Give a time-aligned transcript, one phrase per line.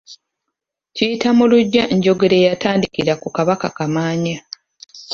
[0.95, 4.37] Kiyiyta mu luggya njogera eyatandikira ku Kabaka Kamaanya.